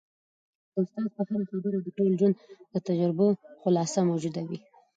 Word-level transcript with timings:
د 0.71 0.75
استاد 0.81 1.07
په 1.15 1.21
هره 1.27 1.45
خبره 1.51 1.77
کي 1.79 1.91
د 1.93 1.95
ټول 1.97 2.11
ژوند 2.19 2.35
د 2.71 2.75
تجربو 2.87 3.27
خلاصه 3.61 3.99
موجوده 4.09 4.41
وي. 4.49 4.59